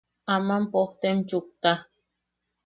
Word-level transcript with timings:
Aman 0.35 0.63
pojtem 0.71 1.17
chukta. 1.29 1.71